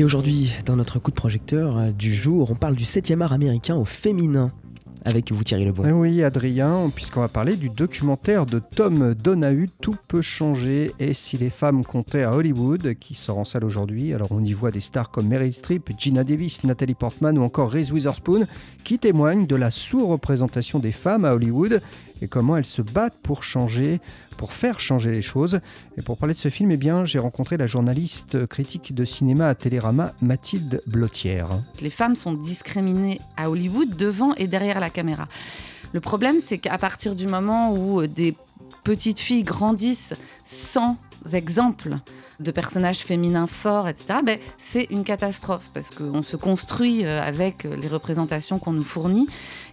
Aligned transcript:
Et 0.00 0.04
aujourd'hui, 0.04 0.50
dans 0.64 0.76
notre 0.76 0.98
coup 0.98 1.10
de 1.10 1.16
projecteur 1.16 1.76
euh, 1.76 1.90
du 1.90 2.14
jour, 2.14 2.50
on 2.50 2.54
parle 2.54 2.74
du 2.74 2.84
7e 2.84 3.20
art 3.20 3.34
américain 3.34 3.76
au 3.76 3.84
féminin 3.84 4.50
avec 5.04 5.32
vous 5.32 5.42
Thierry 5.44 5.64
Lebon. 5.64 5.84
Eh 5.86 5.92
oui, 5.92 6.22
Adrien, 6.22 6.90
puisqu'on 6.94 7.20
va 7.20 7.28
parler 7.28 7.56
du 7.56 7.68
documentaire 7.68 8.46
de 8.46 8.58
Tom 8.58 9.14
Donahue, 9.14 9.68
Tout 9.80 9.96
peut 10.08 10.22
changer, 10.22 10.92
et 10.98 11.14
si 11.14 11.38
les 11.38 11.50
femmes 11.50 11.84
comptaient 11.84 12.22
à 12.22 12.34
Hollywood, 12.34 12.94
qui 12.98 13.14
sort 13.14 13.38
en 13.38 13.44
salle 13.44 13.64
aujourd'hui, 13.64 14.12
alors 14.12 14.28
on 14.30 14.44
y 14.44 14.52
voit 14.52 14.70
des 14.70 14.80
stars 14.80 15.10
comme 15.10 15.28
Meryl 15.28 15.52
Streep, 15.52 15.90
Gina 15.98 16.24
Davis, 16.24 16.64
Natalie 16.64 16.94
Portman 16.94 17.38
ou 17.38 17.42
encore 17.42 17.70
Reese 17.70 17.92
Witherspoon, 17.92 18.46
qui 18.84 18.98
témoignent 18.98 19.46
de 19.46 19.56
la 19.56 19.70
sous-représentation 19.70 20.78
des 20.78 20.92
femmes 20.92 21.24
à 21.24 21.34
Hollywood 21.34 21.80
et 22.22 22.28
comment 22.28 22.56
elles 22.56 22.66
se 22.66 22.82
battent 22.82 23.16
pour 23.22 23.44
changer, 23.44 24.00
pour 24.36 24.52
faire 24.52 24.80
changer 24.80 25.10
les 25.10 25.22
choses. 25.22 25.60
Et 25.96 26.02
pour 26.02 26.16
parler 26.18 26.34
de 26.34 26.38
ce 26.38 26.50
film, 26.50 26.70
eh 26.70 26.76
bien, 26.76 27.04
j'ai 27.04 27.18
rencontré 27.18 27.56
la 27.56 27.66
journaliste 27.66 28.46
critique 28.46 28.94
de 28.94 29.04
cinéma 29.04 29.48
à 29.48 29.54
Télérama, 29.54 30.12
Mathilde 30.20 30.82
Blottière. 30.86 31.62
Les 31.80 31.90
femmes 31.90 32.16
sont 32.16 32.34
discriminées 32.34 33.20
à 33.36 33.50
Hollywood 33.50 33.96
devant 33.96 34.34
et 34.34 34.46
derrière 34.46 34.80
la 34.80 34.89
caméra. 34.92 35.28
Le 35.92 36.00
problème, 36.00 36.38
c'est 36.38 36.58
qu'à 36.58 36.78
partir 36.78 37.14
du 37.14 37.26
moment 37.26 37.72
où 37.72 38.06
des 38.06 38.34
petites 38.84 39.20
filles 39.20 39.44
grandissent 39.44 40.14
sans 40.44 40.96
exemple 41.34 41.98
de 42.38 42.50
personnages 42.50 43.00
féminins 43.00 43.46
forts, 43.46 43.88
etc., 43.88 44.20
ben, 44.24 44.38
c'est 44.56 44.84
une 44.90 45.04
catastrophe 45.04 45.68
parce 45.74 45.90
qu'on 45.90 46.22
se 46.22 46.36
construit 46.36 47.04
euh, 47.04 47.22
avec 47.22 47.64
les 47.64 47.88
représentations 47.88 48.58
qu'on 48.58 48.72
nous 48.72 48.84
fournit. 48.84 49.28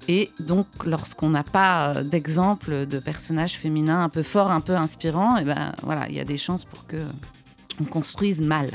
Et 0.09 0.31
donc, 0.40 0.67
lorsqu'on 0.85 1.29
n'a 1.29 1.43
pas 1.43 1.93
euh, 1.93 2.04
d'exemple 2.04 2.85
de 2.85 2.99
personnages 2.99 3.54
féminins 3.54 4.04
un 4.04 4.09
peu 4.09 4.23
forts, 4.23 4.52
un 4.52 4.62
peu 4.62 4.76
inspirants, 4.76 5.41
ben 5.43 5.73
voilà, 5.84 6.09
il 6.09 6.15
y 6.15 6.20
a 6.20 6.26
des 6.26 6.38
chances 6.38 6.65
pour 6.65 6.85
que 6.85 6.98
on 7.80 7.86
construise 7.86 8.41
mal. 8.41 8.72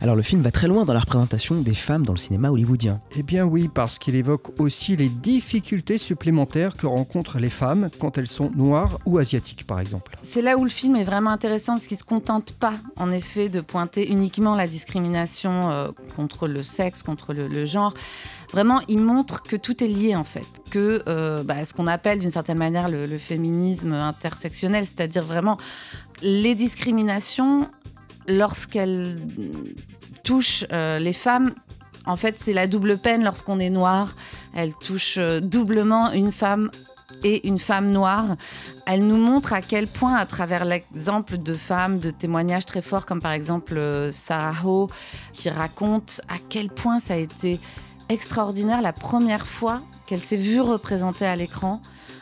Alors 0.00 0.16
le 0.16 0.22
film 0.22 0.40
va 0.42 0.50
très 0.50 0.68
loin 0.68 0.84
dans 0.84 0.94
la 0.94 1.00
représentation 1.00 1.60
des 1.60 1.74
femmes 1.74 2.06
dans 2.06 2.14
le 2.14 2.18
cinéma 2.18 2.50
hollywoodien. 2.50 3.00
Eh 3.16 3.22
bien 3.22 3.44
oui, 3.44 3.68
parce 3.68 3.98
qu'il 3.98 4.16
évoque 4.16 4.58
aussi 4.58 4.96
les 4.96 5.08
difficultés 5.08 5.98
supplémentaires 5.98 6.76
que 6.76 6.86
rencontrent 6.86 7.38
les 7.38 7.50
femmes 7.50 7.90
quand 7.98 8.16
elles 8.16 8.26
sont 8.26 8.50
noires 8.50 8.98
ou 9.04 9.18
asiatiques 9.18 9.66
par 9.66 9.80
exemple. 9.80 10.16
C'est 10.22 10.42
là 10.42 10.56
où 10.56 10.64
le 10.64 10.70
film 10.70 10.96
est 10.96 11.04
vraiment 11.04 11.30
intéressant 11.30 11.74
parce 11.74 11.86
qu'il 11.86 11.96
ne 11.96 12.00
se 12.00 12.04
contente 12.04 12.52
pas 12.52 12.74
en 12.96 13.10
effet 13.10 13.48
de 13.48 13.60
pointer 13.60 14.10
uniquement 14.10 14.54
la 14.54 14.66
discrimination 14.66 15.70
euh, 15.70 15.88
contre 16.16 16.48
le 16.48 16.62
sexe, 16.62 17.02
contre 17.02 17.34
le, 17.34 17.66
genre. 17.66 17.92
Vraiment, 18.52 18.80
il 18.88 18.98
montre 18.98 19.42
que 19.42 19.56
tout 19.56 19.84
est 19.84 19.88
lié 19.88 20.16
en 20.16 20.24
fait, 20.24 20.46
que 20.70 21.02
euh, 21.06 21.42
bah, 21.42 21.64
ce 21.64 21.74
qu'on 21.74 21.86
appelle 21.86 22.18
d'une 22.18 22.30
certaine 22.30 22.58
manière 22.58 22.88
le, 22.88 23.06
le 23.06 23.18
féminisme 23.18 23.92
intersectionnel, 23.92 24.86
c'est-à-dire 24.86 25.24
vraiment 25.24 25.58
les 26.22 26.54
discriminations 26.54 27.68
lorsqu'elle 28.30 29.16
touche 30.22 30.64
euh, 30.72 30.98
les 30.98 31.12
femmes, 31.12 31.52
en 32.06 32.16
fait, 32.16 32.36
c'est 32.38 32.52
la 32.52 32.66
double 32.66 32.98
peine 32.98 33.22
lorsqu'on 33.24 33.60
est 33.60 33.70
noir. 33.70 34.14
Elle 34.54 34.74
touche 34.74 35.16
euh, 35.18 35.40
doublement 35.40 36.12
une 36.12 36.32
femme 36.32 36.70
et 37.22 37.46
une 37.46 37.58
femme 37.58 37.90
noire. 37.90 38.36
Elle 38.86 39.06
nous 39.06 39.16
montre 39.16 39.52
à 39.52 39.60
quel 39.62 39.86
point, 39.86 40.14
à 40.14 40.26
travers 40.26 40.64
l'exemple 40.64 41.38
de 41.38 41.54
femmes, 41.54 41.98
de 41.98 42.10
témoignages 42.10 42.66
très 42.66 42.82
forts, 42.82 43.06
comme 43.06 43.20
par 43.20 43.32
exemple 43.32 43.76
euh, 43.76 44.10
Sarah 44.10 44.66
Ho, 44.66 44.88
qui 45.32 45.50
raconte 45.50 46.20
à 46.28 46.36
quel 46.48 46.68
point 46.68 47.00
ça 47.00 47.14
a 47.14 47.18
été 47.18 47.60
extraordinaire 48.08 48.82
la 48.82 48.92
première 48.92 49.46
fois 49.46 49.82
qu'elle 50.10 50.20
s'est 50.20 50.36
vue 50.36 50.60
représentée 50.60 51.24
à 51.24 51.36
l'écran 51.36 51.80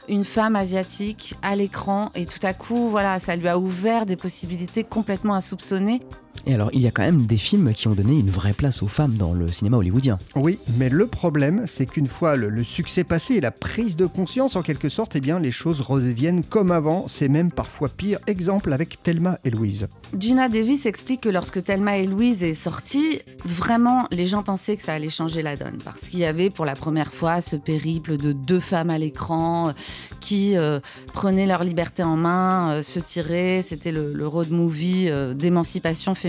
une 0.08 0.24
femme 0.24 0.56
asiatique 0.56 1.34
à 1.40 1.56
l'écran 1.56 2.10
et 2.14 2.26
tout 2.26 2.38
à 2.42 2.52
coup, 2.52 2.90
voilà, 2.90 3.18
ça 3.18 3.34
lui 3.34 3.48
a 3.48 3.58
ouvert 3.58 4.04
des 4.04 4.16
possibilités 4.16 4.84
complètement 4.84 5.34
insoupçonnées. 5.34 6.00
Et 6.46 6.54
alors, 6.54 6.70
il 6.72 6.80
y 6.80 6.86
a 6.86 6.90
quand 6.90 7.02
même 7.02 7.26
des 7.26 7.36
films 7.36 7.72
qui 7.72 7.88
ont 7.88 7.94
donné 7.94 8.18
une 8.18 8.30
vraie 8.30 8.52
place 8.52 8.82
aux 8.82 8.88
femmes 8.88 9.16
dans 9.16 9.32
le 9.32 9.50
cinéma 9.50 9.76
hollywoodien. 9.76 10.18
Oui, 10.36 10.58
mais 10.76 10.88
le 10.88 11.06
problème, 11.06 11.64
c'est 11.66 11.86
qu'une 11.86 12.06
fois 12.06 12.36
le, 12.36 12.64
succès 12.64 13.04
passé 13.04 13.34
et 13.34 13.40
la 13.40 13.50
prise 13.50 13.96
de 13.96 14.06
conscience, 14.06 14.56
en 14.56 14.62
quelque 14.62 14.88
sorte, 14.88 15.16
eh 15.16 15.20
bien, 15.20 15.38
les 15.38 15.50
choses 15.50 15.80
redeviennent 15.80 16.42
comme 16.42 16.70
avant. 16.70 17.06
C'est 17.08 17.28
même 17.28 17.50
parfois 17.50 17.88
pire. 17.88 18.18
Exemple 18.26 18.72
avec 18.72 19.02
Thelma 19.02 19.38
et 19.44 19.50
Louise. 19.50 19.88
Gina 20.18 20.48
Davis 20.48 20.86
explique 20.86 21.22
que 21.22 21.28
lorsque 21.28 21.62
Thelma 21.62 21.98
et 21.98 22.06
Louise 22.06 22.42
est 22.42 22.54
sortie, 22.54 23.20
vraiment, 23.44 24.06
les 24.10 24.26
gens 24.26 24.42
pensaient 24.42 24.76
que 24.76 24.84
ça 24.84 24.92
allait 24.92 25.10
changer 25.10 25.42
la 25.42 25.56
donne. 25.56 25.78
Parce 25.84 26.08
qu'il 26.08 26.20
y 26.20 26.24
avait 26.24 26.50
pour 26.50 26.64
la 26.64 26.74
première 26.74 27.12
fois 27.12 27.40
ce 27.40 27.56
périple 27.56 28.16
de 28.16 28.32
deux 28.32 28.60
femmes 28.60 28.90
à 28.90 28.98
l'écran 28.98 29.72
qui 30.20 30.56
euh, 30.56 30.80
prenaient 31.12 31.46
leur 31.46 31.64
liberté 31.64 32.02
en 32.02 32.16
main, 32.16 32.72
euh, 32.72 32.82
se 32.82 33.00
tiraient. 33.00 33.62
C'était 33.62 33.92
le, 33.92 34.26
road 34.28 34.50
movie 34.50 35.08
euh, 35.08 35.32
d'émancipation 35.32 36.14
féminine 36.14 36.27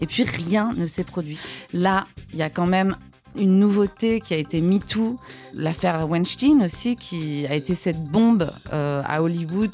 et 0.00 0.06
puis 0.06 0.22
rien 0.22 0.72
ne 0.76 0.86
s'est 0.86 1.04
produit. 1.04 1.38
Là, 1.72 2.06
il 2.32 2.38
y 2.38 2.42
a 2.42 2.50
quand 2.50 2.66
même 2.66 2.96
une 3.38 3.58
nouveauté 3.58 4.20
qui 4.20 4.34
a 4.34 4.36
été 4.36 4.60
MeToo, 4.60 5.18
l'affaire 5.54 6.08
Weinstein 6.08 6.62
aussi, 6.62 6.96
qui 6.96 7.46
a 7.46 7.54
été 7.54 7.74
cette 7.74 8.02
bombe 8.02 8.50
euh, 8.72 9.02
à 9.04 9.22
Hollywood 9.22 9.70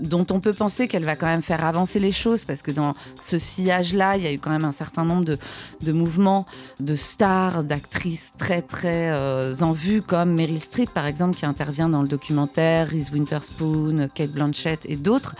dont 0.00 0.26
on 0.30 0.40
peut 0.40 0.52
penser 0.52 0.88
qu'elle 0.88 1.04
va 1.04 1.16
quand 1.16 1.26
même 1.26 1.42
faire 1.42 1.64
avancer 1.64 1.98
les 1.98 2.12
choses, 2.12 2.44
parce 2.44 2.62
que 2.62 2.70
dans 2.70 2.94
ce 3.20 3.38
sillage-là, 3.38 4.16
il 4.16 4.22
y 4.22 4.26
a 4.26 4.32
eu 4.32 4.38
quand 4.38 4.50
même 4.50 4.64
un 4.64 4.72
certain 4.72 5.04
nombre 5.04 5.24
de, 5.24 5.92
mouvements 5.92 6.46
de 6.80 6.94
stars, 6.94 7.64
d'actrices 7.64 8.32
très 8.38 8.62
très 8.62 9.10
euh, 9.10 9.54
en 9.60 9.72
vue, 9.72 10.02
comme 10.02 10.34
Meryl 10.34 10.60
Streep 10.60 10.90
par 10.90 11.06
exemple, 11.06 11.36
qui 11.36 11.46
intervient 11.46 11.88
dans 11.88 12.02
le 12.02 12.08
documentaire, 12.08 12.88
Reese 12.88 13.10
Witherspoon, 13.12 14.08
Kate 14.14 14.30
Blanchett 14.30 14.80
et 14.86 14.96
d'autres, 14.96 15.34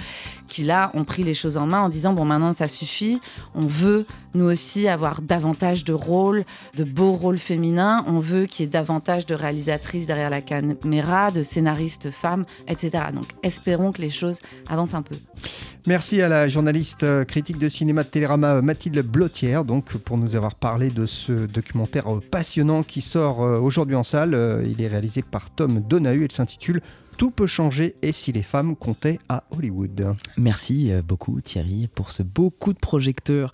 qui 0.49 0.65
là 0.65 0.91
ont 0.95 1.05
pris 1.05 1.23
les 1.23 1.35
choses 1.35 1.57
en 1.57 1.67
main 1.67 1.83
en 1.83 1.89
disant, 1.89 2.13
bon 2.13 2.25
maintenant 2.25 2.53
ça 2.53 2.69
suffit, 2.69 3.21
on 3.55 3.67
veut 3.67 4.07
nous 4.35 4.47
aussi 4.47 4.89
avoir 4.89 5.23
davantage 5.23 5.85
de 5.85 5.93
rôles, 5.93 6.45
de 6.77 6.85
beaux 6.85 7.13
rôles 7.13 7.39
féminins, 7.39 7.58
on 8.07 8.21
veut 8.21 8.47
qu'il 8.47 8.65
y 8.65 8.69
ait 8.69 8.71
davantage 8.71 9.27
de 9.27 9.35
réalisatrices 9.35 10.07
derrière 10.07 10.31
la 10.31 10.41
caméra, 10.41 11.31
de 11.31 11.43
scénaristes 11.43 12.11
femmes, 12.11 12.45
etc. 12.67 13.05
Donc 13.15 13.27
espérons 13.43 13.93
que 13.93 14.03
les 14.03 14.11
choses 14.11 14.39
avance 14.69 14.95
un 14.95 15.03
peu. 15.03 15.17
Merci 15.87 16.21
à 16.21 16.29
la 16.29 16.49
journaliste 16.49 17.03
euh, 17.05 17.25
critique 17.25 17.57
de 17.57 17.69
cinéma 17.69 18.03
de 18.03 18.09
Télérama 18.09 18.57
euh, 18.57 18.63
Mathilde 18.63 19.01
Blottière 19.01 19.65
donc 19.65 19.97
pour 19.97 20.19
nous 20.19 20.37
avoir 20.37 20.55
parlé 20.55 20.91
de 20.91 21.07
ce 21.07 21.47
documentaire 21.47 22.13
euh, 22.13 22.21
passionnant 22.21 22.83
qui 22.83 23.01
sort 23.01 23.39
aujourd'hui 23.39 23.97
en 23.97 24.03
salle. 24.03 24.63
Il 24.69 24.83
est 24.83 24.89
réalisé 24.89 25.23
par 25.23 25.51
Tom 25.51 25.81
Donahue. 25.81 26.25
Il 26.25 26.33
s'intitule 26.33 26.83
tout 27.17 27.31
peut 27.31 27.47
changer 27.47 27.97
et 28.03 28.13
si 28.13 28.31
les 28.33 28.43
femmes 28.45 28.77
comptaient 28.77 29.19
à 29.29 29.45
Hollywood. 29.51 30.15
Merci 30.37 30.93
beaucoup 31.07 31.41
Thierry 31.41 31.89
pour 31.93 32.13
ce 32.13 32.23
beau 32.23 32.51
coup 32.51 32.73
de 32.73 32.79
projecteur. 32.79 33.53